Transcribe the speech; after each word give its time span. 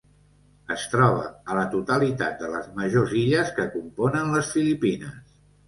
Es 0.75 0.85
troba 0.93 1.27
a 1.51 1.57
la 1.59 1.65
totalitat 1.75 2.41
de 2.45 2.49
les 2.55 2.71
majors 2.81 3.15
illes 3.21 3.55
que 3.61 3.69
componen 3.79 4.35
les 4.39 4.53
Filipines. 4.59 5.41